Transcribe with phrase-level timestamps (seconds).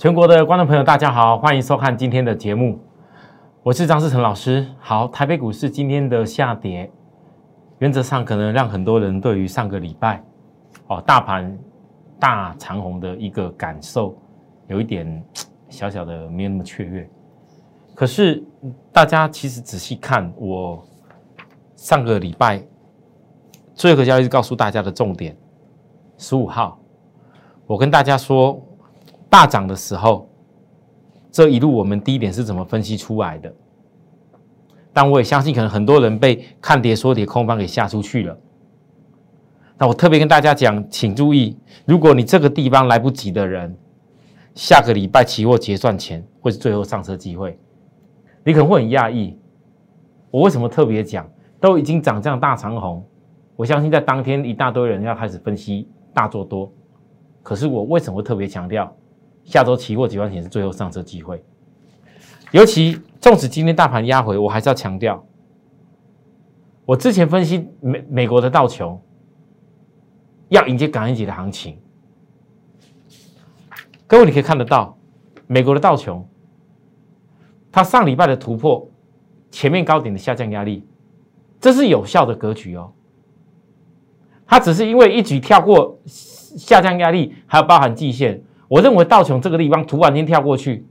[0.00, 2.78] 全国的观众朋友，大家好，欢迎收看今天的节目，
[3.62, 4.66] 我是张世成老师。
[4.78, 6.90] 好，台北股市今天的下跌，
[7.80, 10.24] 原则上可能让很多人对于上个礼拜
[10.86, 11.54] 哦大盘
[12.18, 14.16] 大长红的一个感受
[14.68, 15.22] 有一点
[15.68, 17.06] 小小的没有那么雀跃。
[17.94, 18.42] 可是
[18.90, 20.82] 大家其实仔细看，我
[21.76, 22.62] 上个礼拜
[23.74, 25.36] 最后一个交易日告诉大家的重点，
[26.16, 26.80] 十五号，
[27.66, 28.58] 我跟大家说。
[29.30, 30.28] 大涨的时候，
[31.30, 33.54] 这一路我们低点是怎么分析出来的？
[34.92, 38.36] 但我也相信，可能很多人被看跌说跌空方给吓出去了。
[39.78, 43.74] 那我特别跟大家讲，请注意，如果你这个地方来不及的人，
[44.54, 47.56] 下个礼拜期货结算前会是最后上车机会。
[48.44, 49.38] 你可能会很讶异，
[50.32, 51.26] 我为什么特别讲？
[51.60, 53.06] 都已经涨这样大长红，
[53.54, 56.72] 我相信在当天一大堆人要开始分析大做多，
[57.42, 58.92] 可是我为什么会特别强调？
[59.50, 61.42] 下周期货结算前是最后上车机会，
[62.52, 65.26] 尤其纵使今天大盘压回，我还是要强调，
[66.84, 69.02] 我之前分析美美国的道琼
[70.50, 71.76] 要迎接感恩节的行情，
[74.06, 74.96] 各位你可以看得到，
[75.48, 76.28] 美国的道琼，
[77.72, 78.88] 它上礼拜的突破
[79.50, 80.86] 前面高点的下降压力，
[81.58, 82.92] 这是有效的格局哦，
[84.46, 88.44] 它只是因为一举跳过下降压力，还有包含季线。
[88.70, 90.86] 我认为道琼这个地方突然间跳过去，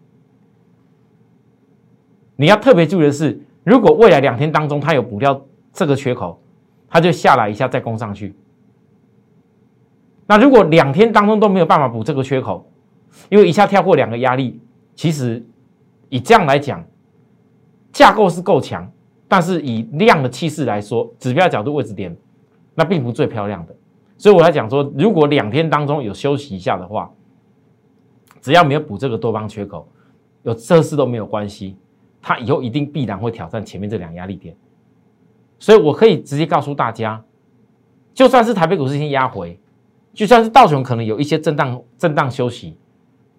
[2.35, 6.41] 你要特别注意的是，如果未来两天当中它有补掉这个缺口，
[6.89, 8.35] 它就下来一下再攻上去。
[10.27, 12.69] 那如果两天当中都没有办法补这个缺口，
[13.29, 14.59] 因为一下跳过两个压力，
[14.93, 15.41] 其实
[16.09, 16.83] 以这样来讲，
[17.93, 18.91] 架构是够强，
[19.29, 22.13] 但是以量的气势来说，指标角度位置点，
[22.75, 23.73] 那并不最漂亮的。
[24.17, 27.09] 所以我来讲说，如果两天当中有休息一下的话，
[28.41, 29.87] 只要没有补这个多方缺口，
[30.43, 31.77] 有这事都没有关系。
[32.21, 34.53] 它以后一定必然会挑战前面这两压力点，
[35.57, 37.23] 所以我可以直接告诉大家，
[38.13, 39.57] 就算是台北股市先压回，
[40.13, 42.75] 就算是道琼可能有一些震荡震荡休息，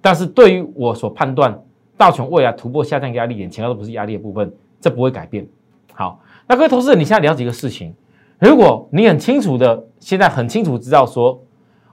[0.01, 1.63] 但是对于我所判断，
[1.99, 4.51] 道琼未来突破下降压力点，其他都不是压力的部分，
[4.81, 5.47] 这不会改变。
[5.93, 6.19] 好，
[6.49, 7.95] 那各位投资者，你现在了解一个事情，
[8.39, 11.45] 如果你很清楚的，现在很清楚知道说，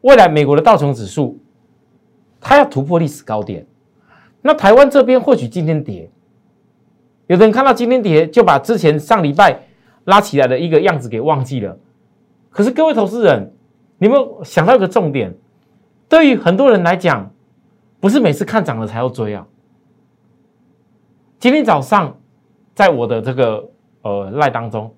[0.04, 1.38] 未来美国的道琼指数。
[2.40, 3.66] 它要突破历史高点，
[4.42, 6.10] 那台湾这边或许今天跌，
[7.28, 9.68] 有的人看到今天跌就把之前上礼拜
[10.06, 11.78] 拉起来的一个样子给忘记了。
[12.50, 13.54] 可是各位投资人，
[13.98, 15.36] 你们想到一个重点，
[16.08, 17.32] 对于很多人来讲，
[18.00, 19.46] 不是每次看涨了才要追啊。
[21.40, 22.18] 今天早上
[22.74, 23.70] 在我的这个
[24.04, 24.94] 呃赖当中，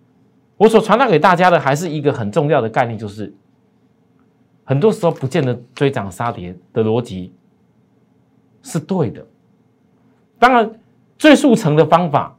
[0.57, 3.33] 我所传达给大家的还是一个很重要的概念，就是。
[4.69, 7.33] 很多时候不见得追涨杀跌的逻辑
[8.61, 9.25] 是对的，
[10.37, 10.71] 当然
[11.17, 12.37] 最速成的方法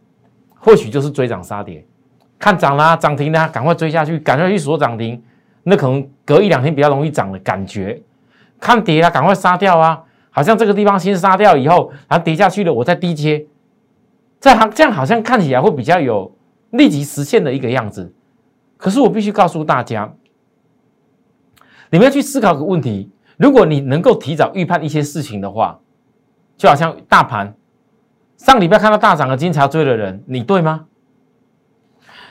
[0.54, 1.84] 或许就是追涨杀跌，
[2.38, 5.20] 看涨啦涨停啦，赶快追下去，赶快去锁涨停，
[5.64, 8.00] 那可能隔一两天比较容易涨的感觉。
[8.60, 13.44] 看跌啦，赶快杀掉啊，好像这个地方先杀掉以后，然后跌下去了，我再低接，
[14.38, 16.32] 这行这样好像看起来会比较有
[16.70, 18.14] 立即实现的一个样子。
[18.76, 20.14] 可是我必须告诉大家。
[21.90, 25.80] 你们要去思考个问题：如果你能够提早预判一些事情的话，
[26.56, 27.56] 就好像大盘
[28.36, 30.86] 上礼拜看到大涨的金茶追的人，你对吗？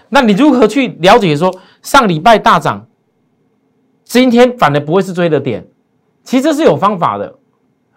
[0.09, 2.87] 那你如何去了解说上礼拜大涨，
[4.03, 5.67] 今天反而不会是追的点？
[6.23, 7.37] 其实是有方法的。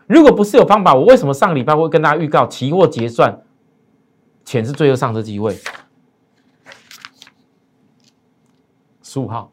[0.06, 3.40] 如果不是有方法，我为什么上礼拜会跟大家预告期货结算
[4.44, 5.56] 钱是最后上车机会？
[9.02, 9.51] 十五号。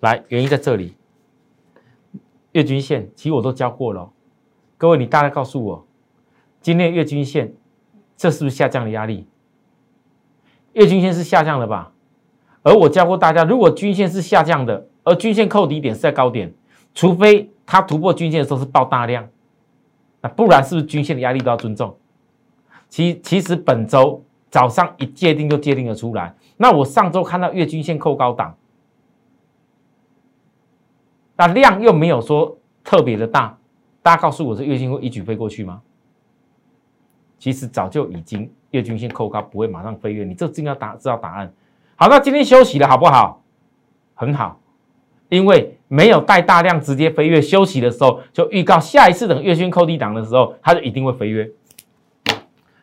[0.00, 0.94] 来，原因在这里。
[2.52, 4.10] 月均线其实我都教过了，
[4.78, 5.86] 各位，你大概告诉我，
[6.60, 7.54] 今天月均线
[8.16, 9.26] 这是不是下降的压力？
[10.72, 11.92] 月均线是下降的吧？
[12.62, 16.52] 而我教过大家，如果均线是下降的，而均线扣底点是在高点，
[16.94, 19.28] 除非它突破均线的时候是爆大量，
[20.20, 21.96] 那不然是不是均线的压力都要尊重？
[22.88, 26.34] 其其实本周早上一界定就界定了出来。
[26.56, 28.56] 那我上周看到月均线扣高档。
[31.36, 33.58] 那量又没有说特别的大，
[34.02, 35.82] 大家告诉我，这月均会一举飞过去吗？
[37.38, 40.24] 其实早就已经月均线扣高，不会马上飞跃。
[40.24, 41.52] 你这真要答知道答案。
[41.94, 43.42] 好，那今天休息了，好不好？
[44.14, 44.58] 很好，
[45.28, 51.50] 因为没有带大量直接飞跃，休息的时候就预告下一次等月均扣低档的时候，它就一定会飞跃。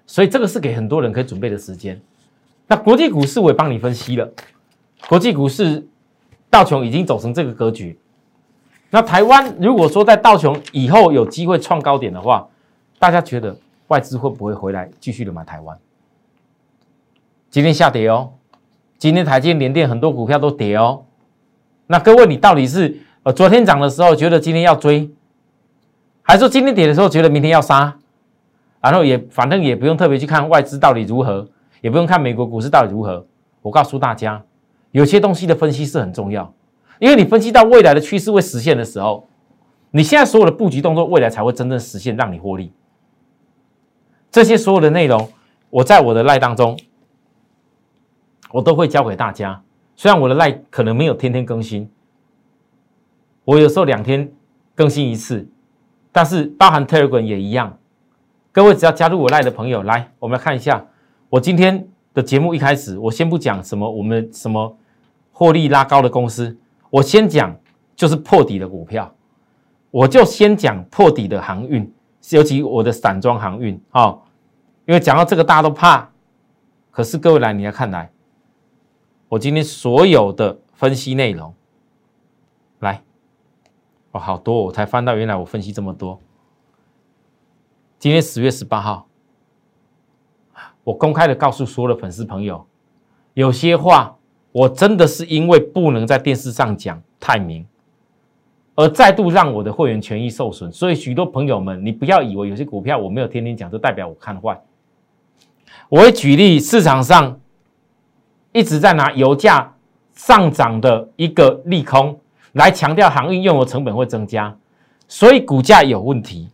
[0.05, 1.99] 所以这个是给很多人可以准备的时间。
[2.67, 4.31] 那国际股市我也帮你分析了，
[5.09, 5.87] 国际股市
[6.51, 7.97] 道琼已经走成这个格局。
[8.95, 12.47] 那台湾如果说在道琼以后有机会创高点的话，
[12.99, 13.57] 大家觉得
[13.87, 15.75] 外资会不会回来继续的买台湾？
[17.49, 18.33] 今天下跌哦，
[18.99, 21.05] 今天台积电、电很多股票都跌哦。
[21.87, 25.09] 那各位，你到底是呃昨天涨的时候觉得今天要追，
[26.21, 27.97] 还是说今天跌的时候觉得明天要杀？
[28.79, 31.47] 然后也反正也不用特别去看外资到底如何，
[31.81, 33.25] 也不用看美国股市到底如何。
[33.63, 34.43] 我告诉大家，
[34.91, 36.53] 有些东西的分析是很重要，
[37.03, 39.27] 因为你分析到未来的趋势会实现的时候，
[39.91, 42.71] 你现在所有的布局动作，未来才会真正实现，让你获利。
[44.31, 45.29] 这些所有的内容，
[45.69, 46.79] 我在我的赖当中，
[48.53, 49.61] 我都会教给大家。
[49.97, 51.91] 虽然我的赖可能没有天天更新，
[53.43, 54.31] 我有时候两天
[54.73, 55.45] 更新一次，
[56.13, 57.77] 但是包含 Telegram 也一样。
[58.53, 60.85] 各位只要加入我赖的朋友，来，我们来看一下
[61.27, 61.89] 我今天。
[62.13, 64.77] 的节目一开始，我先不讲什么我们什么
[65.31, 66.55] 获利拉高的公司，
[66.93, 67.59] 我先讲
[67.95, 69.11] 就是破底的股票，
[69.89, 71.91] 我就先讲破底的航运，
[72.29, 74.15] 尤其我的散装航运啊，
[74.85, 76.11] 因为讲到这个大家都怕，
[76.91, 78.11] 可是各位来你要看来，
[79.27, 81.55] 我今天所有的分析内容，
[82.77, 83.01] 来，
[84.11, 86.21] 哦好多，我才翻到原来我分析这么多，
[87.97, 89.07] 今天十月十八号。
[90.83, 92.67] 我公开的告诉所有的粉丝朋友，
[93.33, 94.19] 有些话
[94.53, 97.65] 我真的是因为不能在电视上讲太明，
[98.75, 100.71] 而再度让我的会员权益受损。
[100.71, 104.57] 所以许多朋友们，你不要以为有些股票我没有天天讲，就代表我看坏。
[105.89, 107.37] 我会举例市场上
[108.53, 109.75] 一直在拿油价
[110.13, 112.17] 上涨的一个利空
[112.53, 114.55] 来强调航运用油成本会增加，
[115.09, 116.49] 所以股价有问题。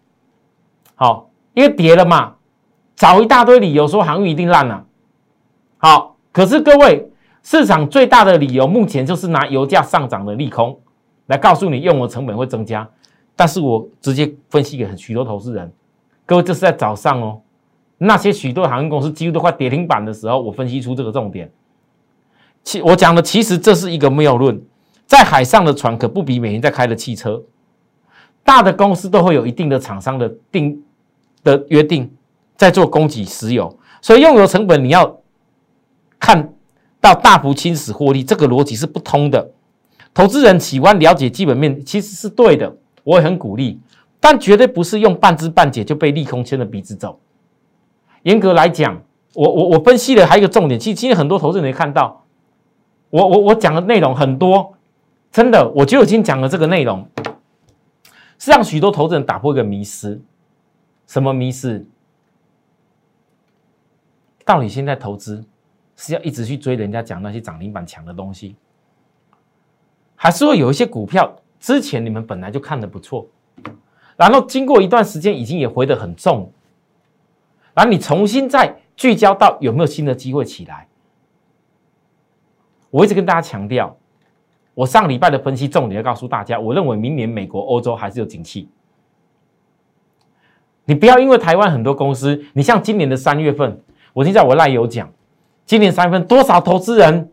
[0.96, 2.36] 好，因为跌了嘛。
[2.96, 4.86] 找一大堆理由说航运一定烂了，
[5.78, 7.10] 好，可是各位，
[7.44, 10.80] 市场最大的理由目前就是拿油价上涨的利空
[11.28, 12.88] 来告诉你用的成本会增加，
[13.36, 15.72] 但是我直接分析给很许多投资人，
[16.26, 17.42] 各位这是在早上哦，
[17.98, 21.52] 那些许多航运公司几乎都快跌停板的时候，我分析出这个重点。
[22.64, 24.62] 其我讲的其实这是一个谬论，
[25.06, 27.42] 在海上的船可不比每天在开的汽车，
[28.44, 30.84] 大的公司都会有一定的厂商的定
[31.44, 32.12] 的约定。
[32.58, 35.22] 在做供给石油，所以用油成本你要
[36.20, 36.54] 看
[37.02, 39.52] 到大幅侵蚀获利，这个逻辑是不通的。
[40.14, 43.80] 投资人喜欢了解基本面，其实是对的，我也很鼓励，
[44.20, 47.20] 但绝对不是用半知半解就被利空牵着鼻子走。
[48.24, 49.02] 严格来讲，
[49.34, 52.26] 我我我分析的还有一个重点，其实今天很多投资人也看到，
[53.12, 54.76] 我我我讲的内容很多，
[55.32, 57.08] 真的，我就已经讲了这个内容，
[58.38, 60.22] 是让许多投资人打破一个迷思，
[61.08, 61.86] 什么迷思？
[64.44, 65.46] 到底现在投资
[66.02, 68.56] 是要一直去追人家讲那些涨停板强的东西，
[70.16, 73.28] 还是说有一些股票之前你们本来就看的不错，
[74.16, 76.54] 然后经过一段时间已经也回得很重，
[77.74, 80.88] 然后你重新再聚焦到有没有新的机会起来？
[82.90, 83.98] 我一直跟大家强调，
[84.74, 88.70] 我上礼拜的分析重点要告诉大家，我认为明年美国、欧洲还是有景气。
[90.86, 93.84] 你不要因为台湾很多公司，你像今年的三月份。
[94.12, 95.14] 我听在我赖有讲，
[95.70, 97.30] 今年三月份多少投资人？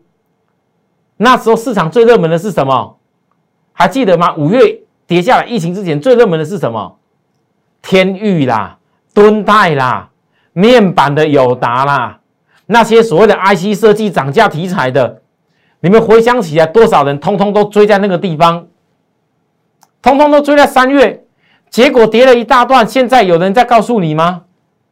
[1.17, 2.97] 那时候市场最热门的是什么？
[3.73, 4.35] 还记得吗？
[4.35, 6.99] 五月跌下来，疫情之前最热门的是什么？
[7.81, 8.77] 天域啦，
[9.11, 10.11] 敦泰啦，
[10.53, 12.19] 面板的友达啦，
[12.67, 15.23] 那些所谓的 IC 设计涨价题材的，
[15.79, 18.67] 你们回想起来，多少人通通都追在那个地方，
[19.99, 21.25] 通通都追在三月，
[21.71, 22.87] 结果跌了一大段。
[22.87, 24.43] 现在有人在告诉你吗？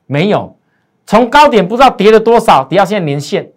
[0.07, 0.57] 没有。
[1.05, 3.51] 从高点不知道跌了多少，跌到现在年线，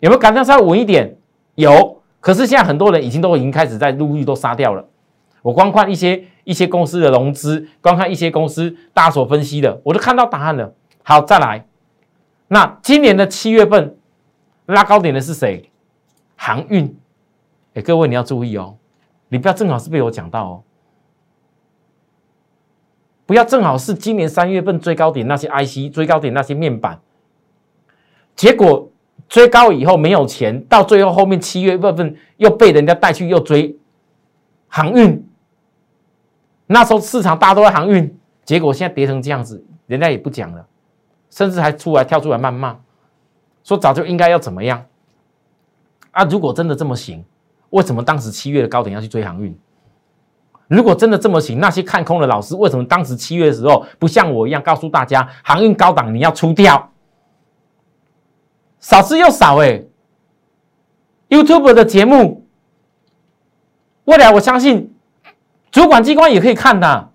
[0.00, 1.16] 有没有感觉稍微稳一点？
[1.54, 4.86] 有，可是现在很多人已经都已经开始在陆续都杀掉了。
[5.40, 10.74] 我光看一些一些公司的融资，光看一些公司大所分析的，我都看到答案了。
[11.02, 11.64] 好，再来，
[12.48, 13.96] 那今年的七月份
[14.66, 15.70] 拉高点的是谁？
[16.36, 16.94] 航运。
[17.74, 18.76] 哎，各位你要注意哦，
[19.28, 20.62] 你不要正好是被我讲到哦。
[23.28, 26.98] 不要正好是今年三月份追高点那些 IC 追高点那些面板，
[28.34, 28.90] 结果
[29.28, 33.76] 追高以后没有钱，到最后后面七月份又被人家带去又追
[34.66, 35.28] 航运，
[36.68, 40.66] 那时候市场大家都在航运，结果现在跌成这样子，人家也不讲了，
[41.28, 42.78] 甚至还出来跳出来谩骂，
[43.62, 44.82] 说早就应该要怎么样
[46.12, 46.24] 啊？
[46.24, 47.22] 如果真的这么行，
[47.68, 49.54] 为什么当时七月的高点要去追航运？
[50.68, 56.92] 如果真的这么行，那些看空的老师为什么当时七月的时候不像我一样告诉大家航运高档你要出掉？
[58.78, 59.82] 少之又少哎
[61.28, 62.46] ！YouTube 的节目，
[64.04, 64.94] 未来我相信
[65.70, 67.10] 主管机关也可以看的。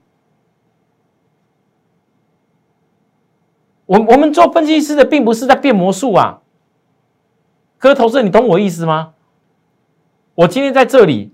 [3.85, 6.41] 我我们做分析师的，并不是在变魔术啊。
[7.77, 9.13] 各位投资，你懂我意思吗？
[10.35, 11.33] 我今天在这里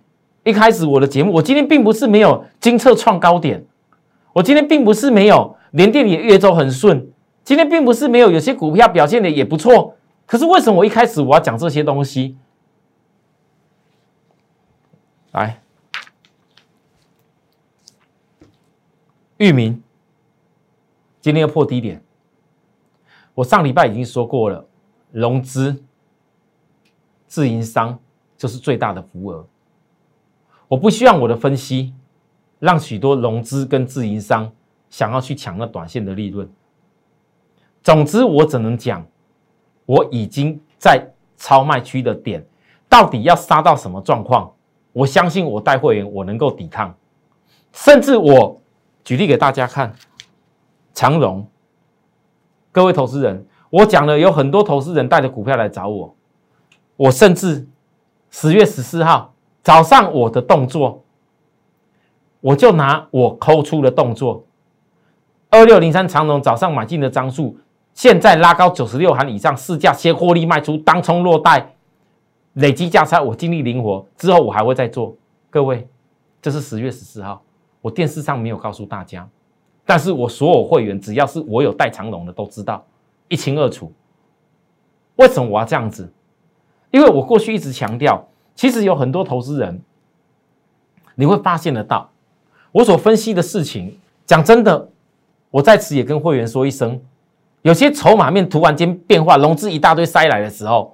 [0.50, 3.64] 一开始我的节目，我今天并不是没有金策创高点，
[4.34, 7.12] 我今天并不是没有连电里的月周很顺，
[7.44, 9.96] 今天并不是没有有些股票表现的也不错。
[10.26, 12.38] 可是为什么我一开始我要讲这些东西？
[15.32, 15.62] 来，
[19.38, 19.82] 域名
[21.22, 22.04] 今天要破低点，
[23.36, 24.66] 我上礼拜已经说过了，
[25.12, 25.84] 融资
[27.28, 28.00] 自营商
[28.38, 29.46] 就是最大的福额。
[30.70, 31.94] 我不希望我的分析
[32.60, 34.50] 让许多融资跟自营商
[34.90, 36.50] 想要去抢那短线的利润。
[37.84, 39.06] 总之，我只能讲，
[39.86, 42.46] 我已经在超卖区的点，
[42.88, 44.54] 到底要杀到什么状况？
[44.94, 46.96] 我相信我带会员，我能够抵抗，
[47.72, 48.62] 甚至我
[49.04, 49.94] 举例给大家看，
[50.94, 51.48] 长荣，
[52.72, 56.16] 各位投资人，我讲了有很多投资人带着股票来找我，
[56.98, 57.68] 我甚至
[58.30, 59.34] 十月十四号
[59.70, 61.04] 早上我的动作，
[62.42, 64.44] 我就拿我抠出的动作，
[65.52, 67.56] 二六零三长龙早上买进的张数，
[67.94, 71.76] 现在拉高九十六行以上，市价先获利卖出，当冲落袋。
[72.54, 75.16] 累积价差，我精力灵活，之后我还会再做。
[75.52, 75.88] 各位，
[76.42, 77.40] 这是十月十四号，
[77.80, 79.30] 我电视上没有告诉大家，
[79.86, 82.84] 但是我所有会员只要是我有带长龙的都知道
[83.28, 83.94] 一清二楚。
[85.18, 86.12] 为什么我要这样子？
[86.90, 88.28] 因为我过去一直强调，
[88.60, 89.82] 其实有很多投资人，
[91.16, 92.12] 你会发现得到
[92.74, 93.98] 我所分析的事情。
[94.26, 94.90] 讲真的，
[95.50, 97.00] 我在此也跟会员说一声，
[97.62, 100.94] 有些筹码面突然间变化，融资一大堆塞来的时候。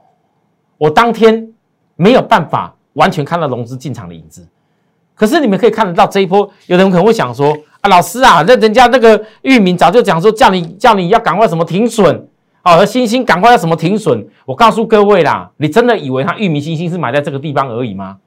[0.77, 1.51] 我当天
[1.95, 4.47] 没有办法完全看到融资进场的影子，
[5.15, 12.27] 可是你们可以看得到这一波，有人可能会想说：“啊，老师啊，那人家那个域名早就讲说叫你叫你要赶快什么停损，
[12.65, 18.17] 哦，和星星赶快要什么停损。”我告诉各位啦，你真的以为他域名星星是买在这个地方而已吗？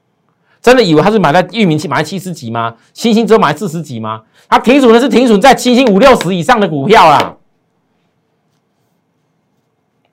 [0.61, 2.75] 真的以为他是买在域名七买在七十几吗？
[2.93, 4.23] 星星只有买四十几吗？
[4.49, 7.35] 他停损的是停损在星星五六十以上的股票啦。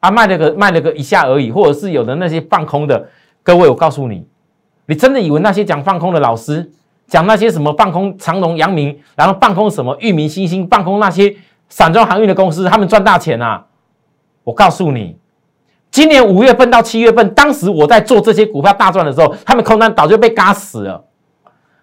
[0.01, 3.09] 他卖了个卖了个一下而已，或者是有的那些放空的，
[3.43, 4.25] 各位，我告诉你，
[4.87, 6.71] 你真的以为那些讲放空的老师，
[7.09, 11.37] 讲那些什么放空长隆、阳明，然后放空什么域名、新星，放空那些
[11.69, 13.66] 散装航运的公司，他们赚大钱啊？
[14.47, 15.19] 我告诉你，
[15.91, 21.05] 今年五月份到七月份，当时我在做这些股票大赚的时候，他们空单早就被嘎死了。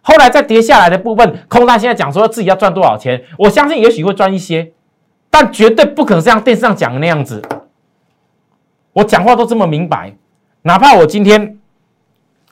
[0.01, 4.71] 后来再跌下来的部分，空单现在讲说自己要赚多少钱，我相信也许会赚一些，
[5.29, 7.41] 但绝对不可能像电视上讲的那样子。
[8.93, 10.15] 我讲话都这么明白，
[10.61, 11.59] 哪怕我今天，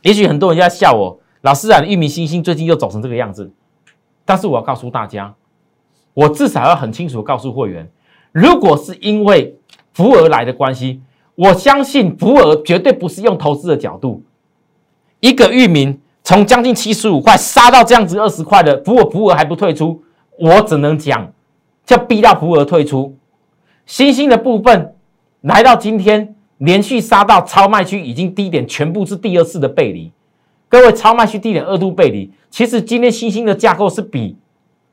[0.01, 3.49] 也许很多人在笑我，老师啊，玉米星星最近又走成这个样子，
[4.25, 5.33] 但是我要告诉大家，
[6.13, 7.89] 我至少要很清楚告诉会员，
[8.33, 9.57] 如果是因为
[9.93, 11.01] 福而来的关系，
[11.35, 14.23] 我相信福而绝对不是用投资的角度，
[15.19, 20.03] 一个域名从将近七十五块杀到这样子二十块的福尔福尔还不退出，
[20.39, 21.31] 我只能讲，
[21.85, 23.15] 叫逼到福尔退出，
[23.85, 24.95] 新兴的部分。
[25.41, 30.11] 来到今天，连续杀到超卖区，已经低点全部是第二次的背离。
[30.69, 34.37] 各位，超卖区低点二度背离，其实今天新兴的架构是比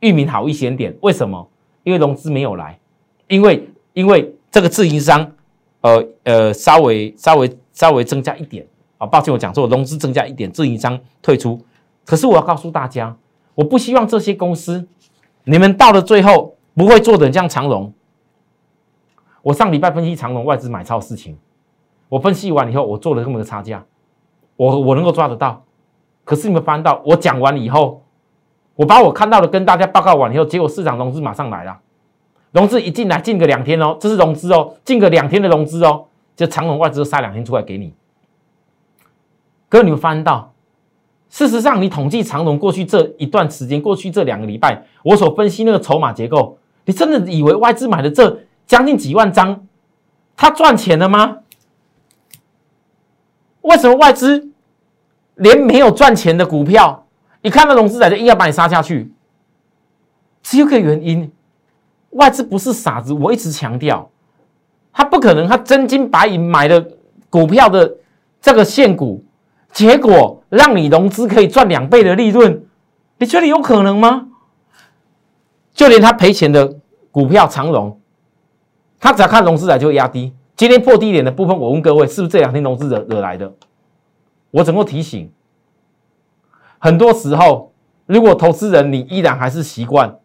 [0.01, 0.97] 域名好一些点。
[1.03, 1.47] 为什么？
[1.85, 2.79] 因为融资没有来，
[3.29, 5.33] 因为因为这个自营商，
[5.81, 11.61] 呃呃，稍微稍微稍微增加一点啊，抱歉，我讲错，融资增加一点，自营商退出。
[12.05, 13.17] 可是我要告诉大家，
[13.55, 14.89] 我不希望这些公司，
[15.45, 17.93] 你们到了最后不会做的像长荣。
[19.43, 21.39] 我上礼拜分析长隆外资买超事情，
[22.09, 23.85] 我分析完以后，我做了这么个差价，
[24.57, 25.65] 我我能够抓得到。
[26.25, 28.03] 可是你们翻到我讲完以后，
[28.75, 31.79] 我把我看到的跟大家报告完以后，结果市场融资马上来了，
[32.53, 37.93] 融资一进来进个两天哦，这是融资哦，进个两天的融资哦，就长隆外资杀两天出来给你。
[39.69, 40.53] 哥，你们翻到，
[41.29, 48.41] 事实上你统计长隆过去这一段时间，过去这两个礼拜，我所分析那个筹码结构，你真的以为外资买的这？
[48.67, 49.67] 将近几万张，
[50.37, 51.39] 他赚钱了吗？
[53.63, 54.51] 为什么外资
[55.37, 57.07] 连没有赚钱的股票，
[57.41, 59.11] 一看到融资仔就硬要把你杀下去？
[60.43, 61.33] 只有个原因，
[62.11, 63.13] 外资不是傻子。
[63.13, 64.11] 我一直强调，
[64.93, 66.93] 他不可能，他真金白银买的
[67.31, 67.97] 股票的
[68.41, 69.25] 这个现股，
[69.73, 72.65] 结果让你融资可以赚两倍的利润，
[73.19, 74.29] 你觉得有可能吗？
[75.73, 76.77] 就连他赔钱的
[77.11, 78.01] 股票长融。
[78.99, 80.35] 他只要看融资来就会压低。
[80.57, 83.53] 今天破低点的部分，我问各位，是不是这两天融资惹惹来的？
[84.51, 85.31] 我整个提醒，
[86.79, 87.73] 很多时候，
[88.07, 90.19] 如果投资人你依然还是习惯，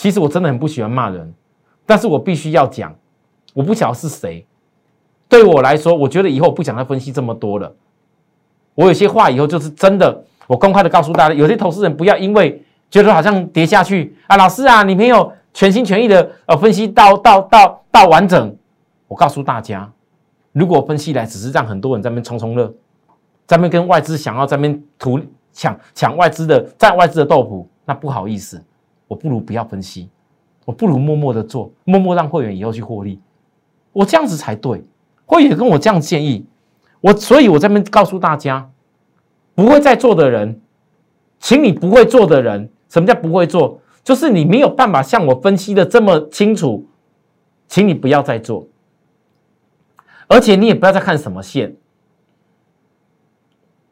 [0.00, 1.30] 其实我真的很不喜欢骂人，
[1.84, 2.96] 但是我必须要讲，
[3.52, 4.46] 我不晓得是谁。
[5.28, 7.70] 对我来说，我觉得以后不想再分析这么多了。
[8.74, 18.56] 我有些话以后就是真的，我公开的告诉大家，有些投资人不要因为觉得好像跌下去啊，老师啊，你没有全心全意的呃分析到到到到完整。
[19.06, 19.92] 我告诉大家，
[20.52, 22.72] 如果分析来只是让很多人在那边冲冲热，
[23.46, 25.20] 在那边跟外资想要在那边图
[25.52, 28.64] 抢抢外资的占外资的豆腐，那不好意思，
[29.10, 30.08] 我不如不要分析，
[30.64, 33.18] 我不如默默的做，默默让会员以后去获利，
[33.92, 34.84] 我这样子才对。
[35.26, 36.46] 会员跟我这样建议，
[37.00, 38.70] 我所以，我这边告诉大家，
[39.52, 40.60] 不会再做的人，
[41.40, 43.80] 请你不会做的人，什么叫不会做？
[44.04, 46.86] 就是你没有办法像我分析的这么清楚，
[47.66, 48.68] 请你不要再做，
[50.28, 51.74] 而且你也不要再看什么线，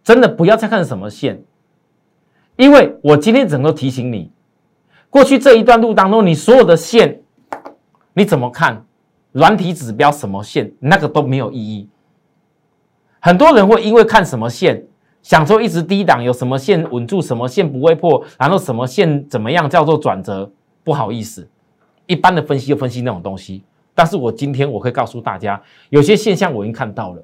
[0.04, 1.42] 真的不要再看什么线，
[2.54, 4.30] 因为我今天整个提醒你，
[5.10, 7.20] 过去这一段路当中，你所有的线，
[8.12, 8.84] 你怎么看？
[9.32, 11.88] 软体指标什么线，那个都没有意义。
[13.20, 14.84] 很多人会因为看什么线，
[15.22, 20.50] 想说一直低档有什么线稳住，什么线不会破，然后什么线怎么样叫做转折？
[20.82, 21.46] 不好意思，
[22.06, 23.62] 一般的分析就分析那种东西。
[23.94, 25.60] 但是我今天我会告诉大家，
[25.90, 27.22] 有些现象我已经看到了，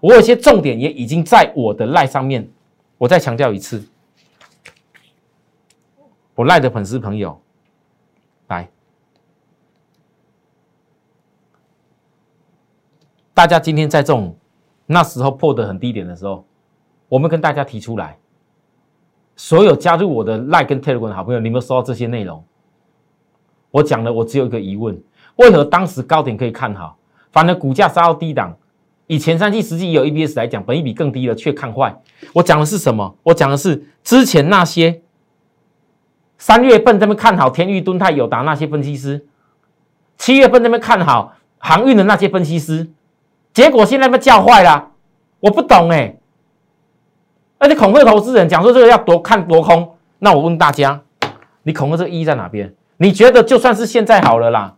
[0.00, 2.48] 我有些重点也已经在我的赖上面。
[2.98, 3.84] 我再强调一次，
[6.36, 7.40] 我赖的粉丝朋友，
[8.48, 8.68] 来。
[13.32, 14.36] 大家今天在这种
[14.84, 16.44] 那时候破得很低点的时候，
[17.08, 18.18] 我们跟大家提出来，
[19.34, 22.44] 所有加入我的赖跟 Telegram 的好朋友，你们收到这些内容，
[23.70, 25.02] 我讲了，我只有一个疑问：
[25.36, 26.98] 为何当时高点可以看好，
[27.32, 28.54] 反而股价杀到低档，
[29.06, 31.98] 以前三季实际有 EBS 来讲，本益比更低了，却看坏？
[32.34, 33.16] 我讲的是什么？
[33.22, 35.02] 我讲的是之前那些
[36.38, 39.26] 三月份这边看好天域、敦泰、友达那些分析师，
[40.18, 42.88] 七月份这边看好航运的那些分析师。
[43.54, 44.90] 结果现在被叫坏了，
[45.40, 46.16] 我不懂哎，
[47.58, 51.00] 而且恐吓投资人讲说这个要多看多空，那我问大家，
[51.62, 52.74] 你恐吓这个意义在哪边？
[52.98, 54.74] 你觉得就算是现在好了啦，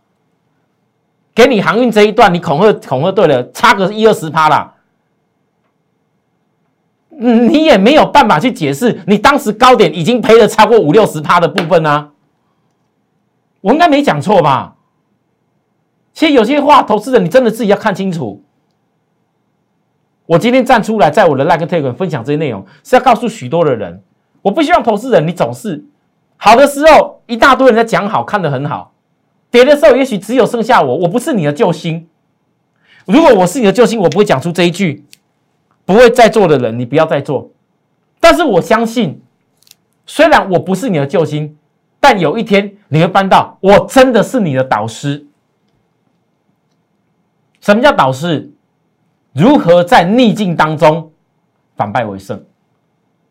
[1.35, 4.75] 给你航运这一段，你恐吓恐吓对了，差个一二十趴啦，
[7.21, 12.11] 你也没有办法去解释你当时高点已经赔了超过五六十趴的部分啊，
[13.61, 14.77] 我应该没讲错吧？
[16.13, 18.43] 其实有些话，投资人你真的自己要看清楚。
[20.27, 24.03] 我今天站出来，在我的 Like Telegram 分享这些内容，是要告诉许多的人，
[24.43, 25.85] 我不希望投资人你总是
[26.37, 28.93] 好的时候一大堆人在讲好看的很好，
[29.51, 32.07] 跌的时候也许只有剩下我，我不是你的救星。
[33.07, 35.07] 如果我是你的救星，我不会讲出这一句，
[35.89, 37.51] 不会再做的人，你不要再做。
[38.21, 39.23] 但是我相信，
[40.05, 41.57] 虽然我不是你的救星，
[41.99, 45.27] 但有一天你会搬到我真的是你的导师。
[47.63, 48.53] 什么叫导师？
[49.33, 51.11] 如何在逆境当中
[51.75, 52.45] 反败为胜？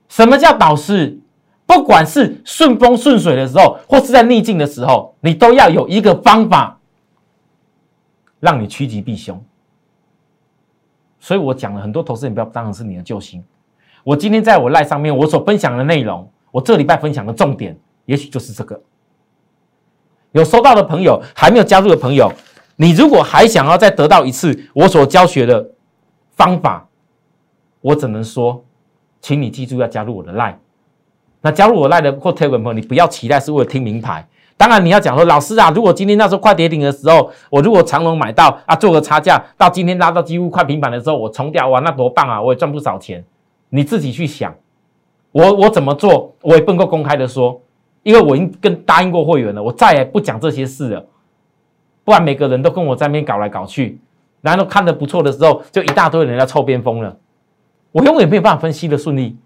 [0.10, 1.20] 什么叫导师？
[1.68, 6.80] 不管是顺风顺水的时候，或是在逆境的时候，你都要有一个方法，
[8.40, 9.40] 让你趋吉避凶。
[11.28, 13.44] 所以我讲了很多投资人不要当成是你的救星。
[14.06, 18.82] 我今天在我赖上面，我所分享的内容，我这礼拜分享的重点，也许就是这个。
[20.32, 22.32] 有收到的朋友，还没有加入的朋友，
[22.78, 25.72] 你如果还想要再得到一次我所教学的。
[26.38, 26.88] 方法，
[27.82, 28.64] 我只能说，
[29.20, 30.56] 请你记住要加入我的 line。
[31.42, 34.26] 那加入我 line 的或 telegram 朋友，你不要期待是为了听名牌。
[34.58, 43.24] 当然你要讲说，老师啊，如果今天那时候快跌停的时候，我如果长龙买到啊，做个差价，到今天拉到几乎快平板的时候，我冲掉哇，那多棒啊，我也赚不少钱。
[43.70, 44.56] 你自己去想，
[45.32, 47.62] 我我怎么做，我也不能够公开的说，
[48.02, 51.06] 因为我已经跟答应过会员了，我再也不讲这些事了。
[52.04, 54.00] 不然每个人都跟我在那边搞来搞去。
[54.42, 57.16] 然后看的不错的时候，就一大堆人要凑边锋了。
[57.92, 59.38] 我永远没有办法分析的顺利。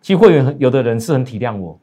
[0.00, 1.78] 其实会员有的人是很体谅我，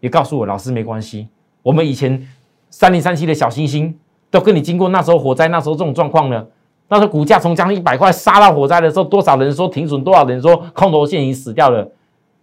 [0.00, 1.28] 也告诉我老师没关系。
[1.62, 2.26] 我们以前
[2.70, 3.98] 三零三七的小星星
[4.30, 6.46] 都跟你经过那时候火灾那时候这种状况呢。
[6.88, 11.90] 那时候股价从将近一百块杀到火灾的时候，多少人说停损，多少人说空头线已经死掉了。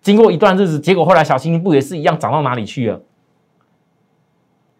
[0.01, 3.01] 经过一段日子，结果后来小星星不也是一样涨到哪里去了？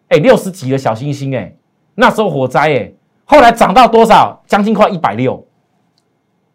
[0.08, 1.56] 哎，六十几的小星星哎，
[1.96, 2.92] 那时候火灾哎。
[3.24, 4.40] 后来涨到多少？
[4.46, 5.44] 将近快一百六，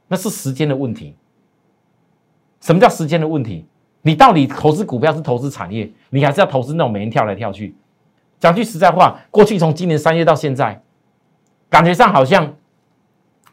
[0.08, 1.18] 那是时间的问题。
[2.62, 3.66] 什么叫时间的问题？
[4.02, 7.76] 你到底投资股票是投资产业，你还是要投资那种每天跳来跳去？
[8.40, 10.82] 讲句实在话，过去从今年三月到现在，
[11.70, 12.54] 感觉上好像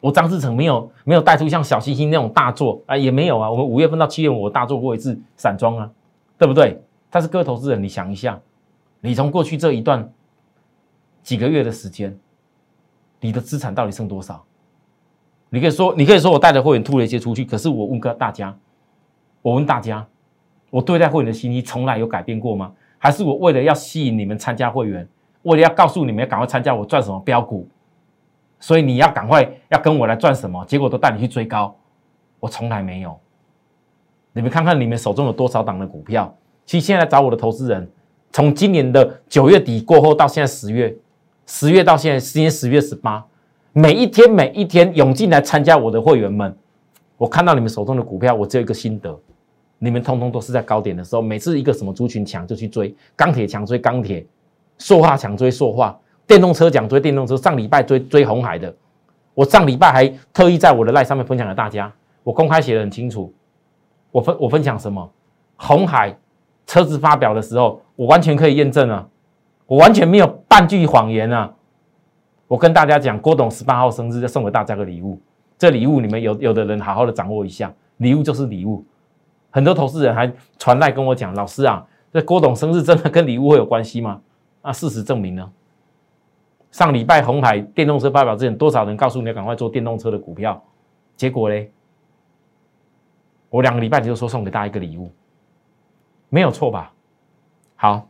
[0.00, 3.50] 我张志成没有没有带出像小星星那种大作啊，也没有啊。
[3.50, 5.90] 我们五月份到七月，我大做过一次散装啊，
[6.38, 6.82] 对不对？
[7.10, 8.40] 但是各位投资人，你想一下，
[9.00, 10.10] 你从过去这一段。
[11.20, 12.18] 几个月的时间，
[13.20, 14.42] 你的资产到底剩多少？
[15.50, 18.56] 你可以说，你可以说我带着会员吐了一些出去，可是我问个大家，
[19.42, 20.06] 我问大家，
[20.70, 22.72] 我对待会员的心意从来有改变过吗？
[22.98, 25.06] 还是我为了要吸引你们参加会员，
[25.42, 27.68] 为了要告诉你们要赶快参加我赚什么标股，
[28.58, 30.64] 所以你要赶快要跟我来赚什么？
[30.66, 31.74] 结果都带你去追高，
[32.40, 33.16] 我从来没有。
[34.32, 36.36] 你们看看你们手中有多少档的股票？
[36.66, 37.88] 其实现在找我的投资人，
[38.30, 40.94] 从今年的九月底过后到现在十月，
[41.46, 43.24] 十月到现在，今年十月十八。
[43.72, 46.56] 每一天每一天涌进来参加我的会员们，
[47.16, 49.18] 我看到你们手中的股票，我只有一个心得：
[49.78, 54.26] 你们通通都是在高点的时候，每次一个什么族群强就去追，钢铁强追钢铁，
[54.78, 57.36] 塑化强追塑化，电动车强追电动车。
[57.36, 58.74] 上礼拜追追红海的，
[59.34, 61.92] 我上礼拜还特意在我的赖上面分享给大家，
[62.24, 63.32] 我公开写的很清楚。
[64.10, 65.08] 我分我分享什么？
[65.56, 66.16] 红海
[66.66, 69.06] 车子发表的时候，我完全可以验证啊，
[69.66, 71.54] 我完全没有半句谎言啊。
[72.46, 75.20] 我跟大家讲，郭董十八号生日，就送给大家个礼物。
[75.58, 78.84] 这礼物你们有有的人好好的掌握一下，礼物就是礼物。
[79.58, 84.20] 很多投资人还传来跟我讲，老师啊，这郭董生日真的跟礼物会有关系吗？
[84.62, 85.50] 那事实证明呢，
[86.70, 90.62] 上礼拜红海电动车发表之前，多少人告诉你要赶快做电动车的股票？
[91.16, 91.72] 结果嘞，
[93.50, 95.10] 我两个礼拜就说送给大家一个礼物，
[96.28, 96.92] 没有错吧？
[97.74, 98.06] 好，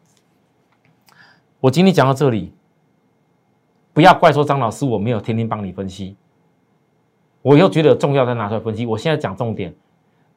[1.61, 2.53] 我今天讲到这里。
[3.95, 6.15] 不要怪说张老师，我没有天天帮你分析，
[7.41, 8.85] 我又觉得重要再拿出来分析。
[8.85, 9.75] 我现在讲重点，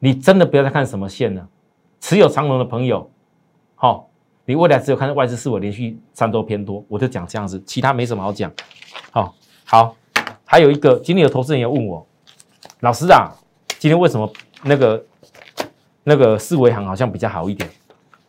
[0.04, 1.48] 你真的不要再看什么线了。
[2.00, 3.08] 持有长龙的朋友，
[3.76, 4.10] 好，
[4.44, 8.52] 你未来只有看外资是否连续三周偏多，我就讲这样子，其他没什么好讲。
[9.12, 9.32] 好，
[9.64, 9.96] 好，
[10.44, 12.04] 还有一个，今天有投资人也问我，
[12.80, 13.30] 老师啊，
[13.78, 14.28] 今天为什么
[14.64, 15.06] 那个
[16.02, 17.70] 那个四维行好像比较好一点？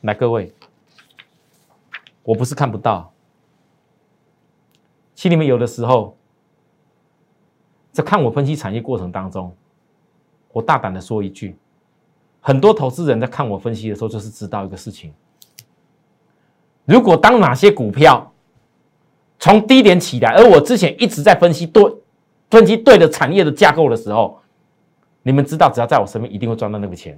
[0.02, 0.54] 来，各位，
[2.22, 3.12] 我不是看不到。
[5.16, 6.16] 心里面有的时候，
[7.92, 9.56] 在看我分析产业过程当中，
[10.52, 11.58] 我大胆的说一句，
[12.46, 15.14] 很多投资人在看我分析的时候，就是知道一个事情：
[16.84, 18.34] 如果当哪些股票
[19.40, 21.96] 从低点起来，而我之前一直在分析对
[22.50, 24.42] 分析对的产业的架构的时候，
[25.22, 27.18] 你们知道，只要在我身边，一定会赚到那个钱。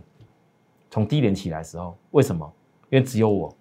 [0.91, 2.47] 从低点起来的时候，为什么？
[2.91, 3.51] 因为只有我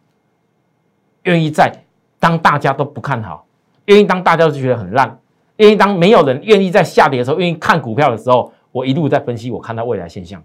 [1.22, 1.72] 愿意在
[2.20, 3.46] 当大家都不看好。
[3.87, 5.18] 愿意当大家都觉得很烂，
[5.57, 10.42] 愿意当没有人愿意在下跌的时候，愿意看股票的时候，我一路在分析，我看到未来现象，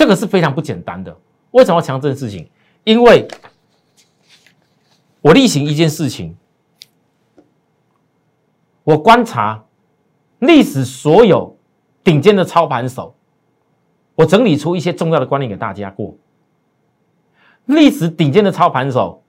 [0.00, 1.14] 这个是非常不简单的。
[1.50, 2.48] 为什么要强调这件事情？
[2.84, 3.28] 因为
[5.20, 6.34] 我例行一件事情，
[8.82, 9.62] 我观察
[10.38, 11.54] 历史所有
[12.02, 13.14] 顶尖的操盘手，
[14.14, 16.14] 我整理出一些重要的观念给大家过。
[17.66, 19.22] 历史顶尖的操盘手。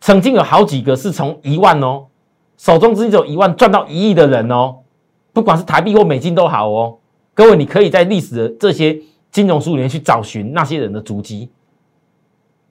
[0.00, 2.06] 曾经有好几个是从一万哦，
[2.56, 4.76] 手中资金只有一万赚到一亿的人哦，
[5.34, 6.98] 不管是台币或美金都好哦。
[7.34, 11.48] 各位，你可以在历史的这些金融书里面去找寻那些人的足迹。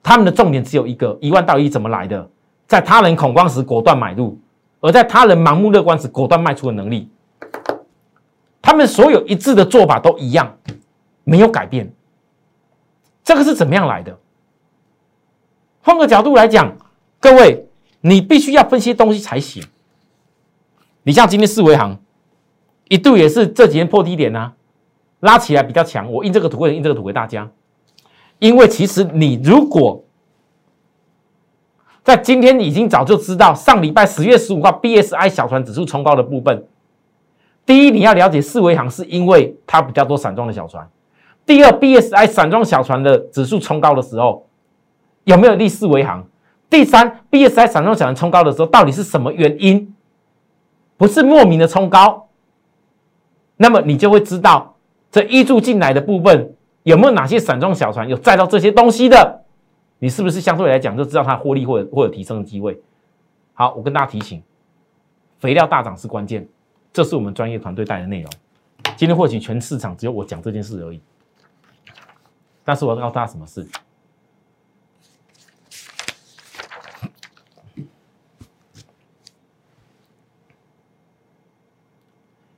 [0.02, 2.28] 他们的重点只有一个：一万到一怎么来的？
[2.66, 4.38] 在他人恐慌时果断买入，
[4.80, 7.08] 而在他人盲目乐观时果断卖出的能力。
[8.60, 10.56] 他们所有一致的做法都一样，
[11.24, 11.92] 没有改变。
[13.24, 14.18] 这个是怎么样来的？
[15.82, 16.76] 换个角度来讲。
[17.20, 17.66] 各位，
[18.00, 19.64] 你必须要分析东西才行。
[21.02, 21.98] 你像今天四维行
[22.88, 24.52] 一度也是这几天破低点呐，
[25.20, 26.10] 拉起来比较强。
[26.12, 27.48] 我印这个图会印这个图给大家，
[28.38, 30.04] 因为其实你如果
[32.02, 36.66] 在今天已经早就知道上礼拜十月十五号 BSI 小船指数冲高的部分，
[37.66, 40.88] 第一你要了解四维行是因为它比较多散装的小船，
[41.44, 44.46] 第二 BSI 散装小船的指数冲高的时候
[45.24, 46.26] 有没有利四维行？
[46.70, 49.94] 第三，BSI 散装小船冲高的时候，到底是什么原因？
[50.96, 52.28] 不是莫名的冲高，
[53.56, 54.76] 那么你就会知道
[55.10, 59.44] 这依注进来的部分有没有哪些散装小船有载到这些东西的，
[59.98, 62.80] 你是不是相对来讲就知道它获利或者或者提升的机会？
[63.54, 64.42] 好，我跟大家提醒，
[65.38, 66.46] 肥料大涨是关键，
[66.92, 68.30] 这是我们专业团队带的内容。
[68.96, 71.00] 今天或许全市场只有我讲这件事而已，
[72.64, 73.66] 但是我要告诉大家什么事？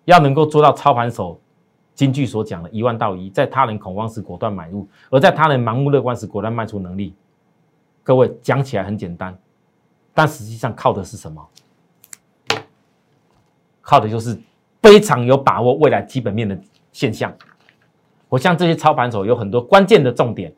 [0.07, 1.41] 要能够做到操盘手
[2.01, 7.15] 金句所讲的一万到一，在他人恐慌时果断买入，而在他人盲目乐观时果断卖出能力。
[8.03, 9.39] 各位讲起来很简单，
[10.15, 11.47] 但实际上靠的是什么？
[13.83, 14.41] 靠的就是
[14.81, 16.59] 非常有把握未来基本面的
[16.91, 17.31] 现象。
[18.31, 20.51] 我像这些操盘手有很多关键的重点，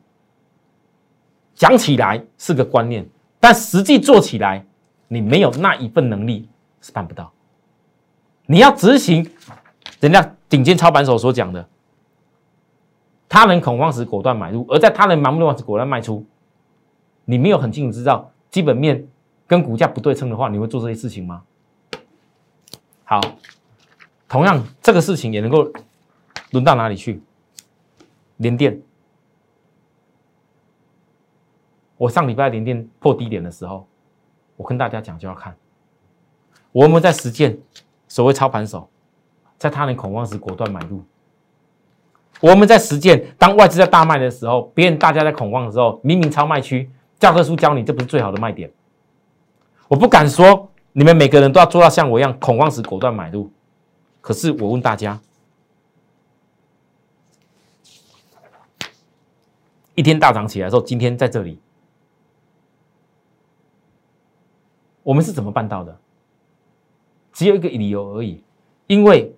[1.55, 3.05] 讲起来是个观念，
[3.41, 4.65] 但实际做起来
[5.09, 6.47] 你没有那一份能力
[6.79, 7.33] 是办不到。
[8.45, 9.29] 你要执行
[9.99, 11.67] 人家顶尖操盘手所讲的，
[13.27, 16.23] 他人恐慌时果断买入，而在他人盲目的时果断卖出。
[17.25, 19.07] 你没有很清楚知道基本面
[19.47, 21.41] 跟股价不对称的话，你会做这些事情吗？
[23.03, 23.19] 好，
[24.29, 25.73] 同样这个事情也能够
[26.51, 27.23] 轮到哪里去？
[28.37, 28.79] 连电。
[31.97, 33.87] 我上礼拜连电破低点的时候，
[34.55, 35.57] 我跟大家讲就要看，
[36.71, 37.57] 我们在实践
[38.07, 38.87] 所谓操盘手，
[39.63, 41.01] 在他人恐慌时果断买入。
[42.41, 48.69] 我们在实践，当外资在大卖的时候，别人大家在恐慌的时候，明明超卖区，教科书教你这不是最好的卖点。
[49.87, 53.49] 我不敢说你们每个人都要做到像我一样恐慌时果断买入，
[54.19, 55.17] 可是我问大家，
[59.95, 61.57] 一天大涨起来的时候，今天在这里。
[65.03, 65.97] 我们是怎么办到的？
[67.31, 68.43] 只有一个理由而已，
[68.87, 69.33] 因为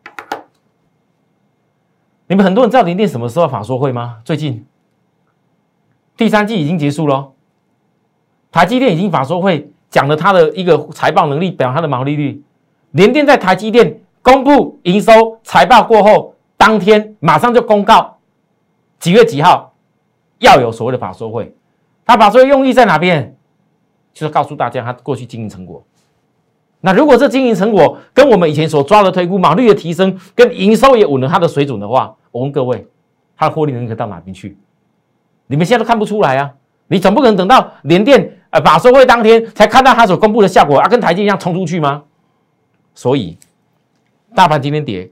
[2.28, 4.18] 你们很多人知道联电什么时候法说会吗？
[4.26, 4.66] 最近
[6.18, 7.32] 第三季已经结束了，
[8.52, 12.44] 台积电已经法说会讲了它的一个财报能力，表它的毛利率。
[12.92, 18.18] 联电在台积电公布营收财报过后，当天马上就公告
[18.98, 19.74] 几月几号
[20.40, 21.56] 要有所谓的法说会，
[22.06, 23.36] 他法说会用意在哪边？
[24.14, 25.86] 就是告诉大家他过去经营成果。
[26.86, 32.88] 那如果这经营成果跟我们以前所抓的推估毛利的提升，跟营收也稳了它的水准的话，我问各位，
[33.36, 34.56] 它的获利能力到哪边去？
[35.48, 36.54] 你们现在都看不出来啊！
[36.86, 42.04] 你总不可能等到联电呃法收会当天才看到它所公布的效果啊，跟台积一样冲出去吗？
[42.94, 43.36] 所以
[44.36, 45.10] 大盘今天跌，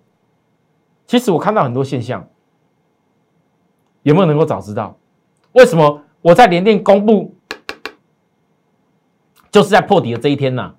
[1.07, 2.27] 其实我看到很多现象，
[4.03, 4.95] 有没有能够早知道？
[5.53, 7.33] 为什么我在联电公布？
[9.49, 10.75] 就是在破底的这一天呐，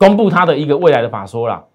[0.00, 1.66] 公布他的一个未来的法说了。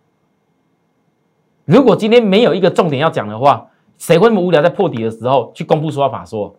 [1.64, 6.56] 如果今天没有一个重点要讲的话，谁会那么无聊在破底的时候去公布说要法说？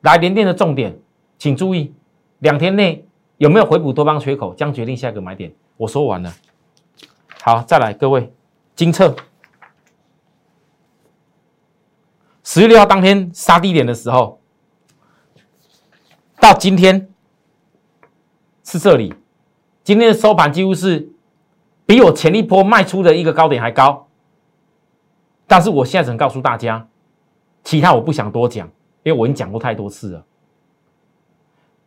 [0.00, 0.98] 来连电的重点，
[1.38, 1.94] 请注意，
[2.40, 5.54] 两天内有没有回补多方缺口，将决定下一个买点。
[5.76, 6.34] 我说完了，
[7.40, 8.32] 好，再来各位，
[8.74, 9.14] 金策，
[12.42, 14.40] 十月六号当天杀低点的时候，
[16.40, 17.08] 到今天。
[18.70, 19.14] 是这里，
[19.88, 21.08] 今天的收盘几乎是
[21.86, 24.06] 比我前一波卖出的一个高点还高。
[25.46, 26.86] 但是我现在只能告诉大家，
[27.64, 28.66] 其他我不想多讲，
[29.02, 30.26] 因为我已经讲过太多次了。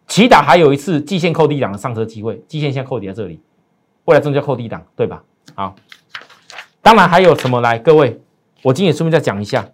[0.08, 3.40] 起打还有一次季线扣低档的上车机会，季线先扣底在这里，
[4.06, 5.24] 未来终究扣低档，对吧？
[5.54, 5.76] 好，
[6.82, 7.78] 当然还有什么来？
[7.78, 8.20] 各位，
[8.64, 9.70] 我今天也顺便再讲一下，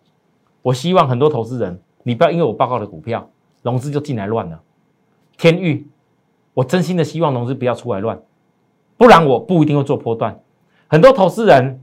[0.63, 4.61] 我希望很多投资人，你不要因为我报告的股票融资就进来乱了，
[5.37, 5.87] 天域。
[6.57, 8.19] 我真心的希望融资不要出来乱，
[8.97, 10.39] 不然我不一定会做波段。
[10.87, 11.79] 很多投资人，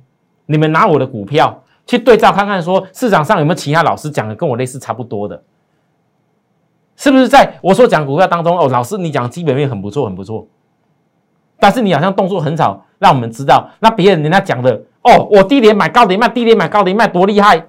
[0.46, 5.40] 你们拿我的股票去对照看看，说市场上有没有其他老师讲的跟我类似差不多的，
[6.96, 8.58] 是不是在我所讲股票当中？
[8.58, 10.44] 哦，老师你讲基本面很不错，很不错，
[11.60, 17.64] 但是你好像动作很少，让我们知道那别人人家讲的哦，我低点买高点卖，低点买高点卖多厉害，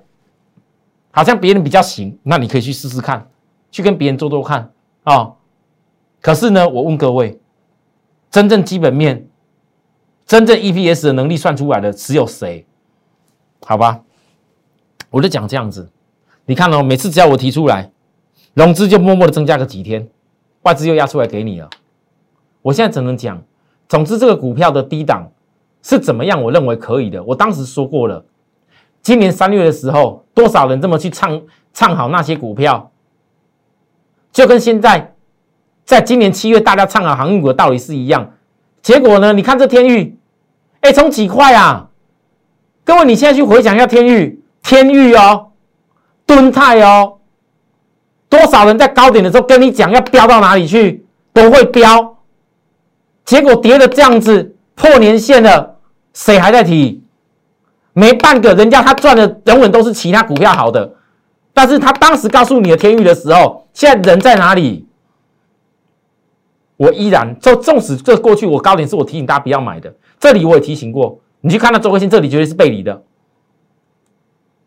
[1.12, 3.28] 好像别人比较行，那你可以去试试看，
[3.70, 4.72] 去跟别人做做看
[5.04, 5.34] 啊。
[6.26, 7.40] 可是呢，我问各位，
[8.32, 9.28] 真正基本面、
[10.26, 12.66] 真正 EPS 的能力算出来的只有谁？
[13.64, 14.02] 好吧，
[15.12, 15.88] 我就讲这样子。
[16.48, 17.92] 你看哦，每次只要我提出来，
[18.56, 20.10] 融资就默默的增加个几天，
[20.64, 21.70] 外资又压出来给你了。
[22.64, 23.40] 我现在只能讲，
[23.88, 25.32] 总之这个股票的低档
[25.84, 26.42] 是怎么样？
[26.42, 27.24] 我认为可以的。
[27.24, 28.26] 我当时说过了，
[29.04, 31.40] 今年三月的时候，多少人这么去唱
[31.72, 32.92] 唱好那些股票，
[34.32, 35.12] 就跟现在。
[35.86, 38.32] 在今年七月，大家唱好航运股的道理是一样。
[38.82, 39.34] 结果呢？
[39.34, 40.18] 你看这天域，
[40.82, 41.88] 哎，从几块啊？
[42.84, 45.48] 各位，你现在去回想一下天域，天域哦，
[46.26, 47.18] 敦泰哦，
[48.30, 52.18] 多少人在高点的时候跟你讲要飙到哪里去，都会飙。
[53.24, 55.78] 结果跌的这样子破年线了，
[56.14, 57.04] 谁还在提？
[57.94, 60.94] 没半个人家他赚的永远都是其他股票好的，
[61.54, 64.88] 但是他当时告诉你的天域的时候，现在人在哪里？
[66.78, 73.04] 我依然，就纵使这过去我高点是我提醒大家不要买的，这里我也提醒过，你去看到周科线，这里绝对是背离的。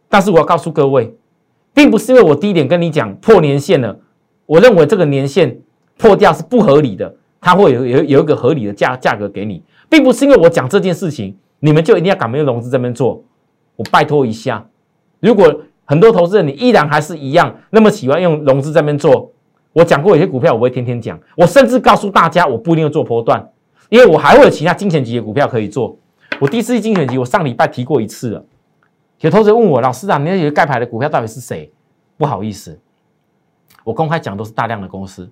[0.09, 1.15] 但是我要告诉各位，
[1.75, 3.99] 并不是因为我低点跟你讲破年线了，
[4.47, 5.61] 我认为这个年线
[5.99, 13.23] 破掉是不合理的，它会有有有一个合理的价价格给你，并不是因为我讲这件事情，你们就一定要赶没有融资这边做。
[13.77, 14.67] 我拜托一下，
[15.21, 19.31] 如果很多投资人你依然还是一样那么喜欢用融资这边做，
[19.73, 23.53] 我讲过有些股票我会天天讲，我甚至告诉大家我不一定要做波段，
[23.89, 25.97] 因为我还会有其他金钱级的股票可以做。
[26.41, 28.45] 我第四季精选集，我上礼拜提过一次了。
[29.21, 31.73] 有投资人问我，老师啊，你那些盖牌的股票到底是谁？
[32.17, 32.79] 不好意思，
[33.85, 35.31] 我公开讲都是大量的公司，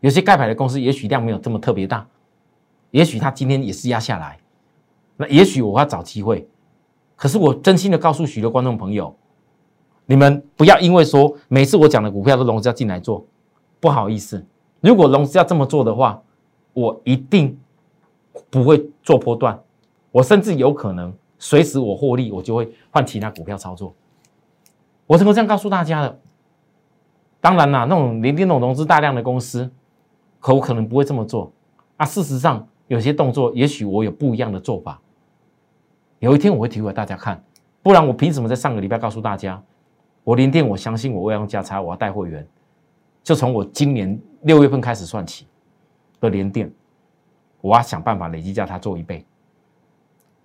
[0.00, 2.06] 有些盖牌的公司也许量没有这么特别大，
[2.90, 4.38] 也许它今天也是压下来，
[5.16, 6.48] 那也许我要找机会。
[7.16, 9.14] 可是我真心的告诉许多观众朋友，
[10.06, 13.26] 你们不要因为说每次我讲的股票都融资要进来做，
[13.80, 14.44] 不好意思，
[14.80, 16.22] 如果融资要这么做的话，
[16.72, 17.58] 我一定
[18.50, 19.58] 不会做波段。
[20.10, 23.94] 我甚至有可能随时我获利，我就会换其他股票操作。
[25.06, 26.18] 我怎么这样告诉大家的？
[27.40, 29.70] 当然啦，那种连电那种融资大量的公司，
[30.40, 31.52] 可我可能不会这么做。
[31.96, 35.00] 啊，事实上有些动作，也许我有不一样的做法。
[36.18, 37.42] 有一天我会提给大家看，
[37.82, 39.62] 不然我凭什么在上个礼拜告诉大家，
[40.24, 42.46] 我连电我相信我要用价差，我要带会员，
[43.28, 45.46] 就从我今年六月份开始算起
[46.18, 46.72] 的连电，
[47.60, 49.22] 我要想办法累积价差做一倍。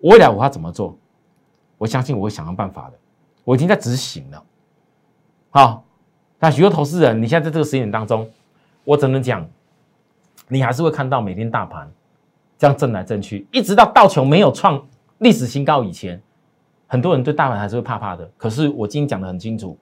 [0.01, 0.93] 未来我要怎么做？
[1.77, 2.99] 我相信我会想到办法的。
[3.45, 4.43] 我已经在执行了。
[5.49, 5.85] 好，
[6.39, 8.29] 那许多投资人，你现在在这个时间点当中，
[8.83, 9.47] 我只能讲，
[10.49, 11.89] 你还是会看到每天大盘
[12.57, 14.85] 这样震来震去，一直到道琼没有创
[15.19, 16.21] 历史新高以前，
[16.87, 18.29] 很多人对大盘还是会怕怕的。
[18.35, 19.77] 可是我今天讲的很清楚，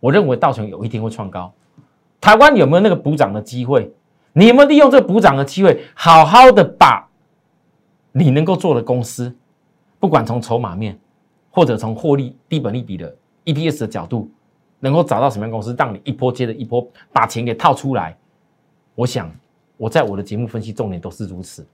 [0.00, 1.52] 我认为道琼有一天会创高。
[2.20, 3.92] 台湾有没有那个补涨的机会？
[4.32, 7.08] 你有没有利用这个补涨的机会，好好的把？
[8.12, 9.34] 你能够做的公司，
[9.98, 10.98] 不管从筹码面，
[11.50, 14.30] 或者从获利低本利比的 EPS 的角度，
[14.80, 18.16] 能够找到什么样公司，让你一波接着一波把钱给套出来。
[18.94, 19.30] 我想
[19.76, 21.66] 我在我的节目分析重点都是如此。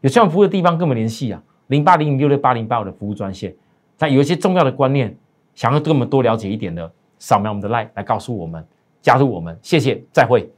[0.00, 3.54] 有需要服务的地方跟我们联系啊，零八零零六六八零八五的服务专线。
[3.98, 5.16] 那有一些重要的观念，
[5.54, 8.64] 想要跟我们多了解一点的，扫描我们的 line 来告诉我们，
[9.02, 9.58] 加入我们。
[9.62, 10.50] 谢谢，再会。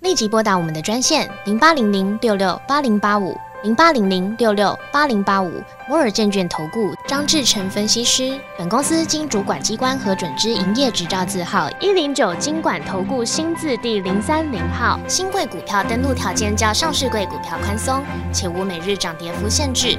[0.00, 3.36] 立即拨打我们的专线零八零零六六八零八五。
[3.62, 5.50] 零八零零六六八零八五
[5.88, 15.00] 摩尔证券投顾张志成分析师，本公司经主管机关核准之营业执照字号一零九金管投顾新字第零三零号。
[15.08, 19.98] 新贵股票登录条件较上市贵股票宽松，且无每日涨跌幅限制。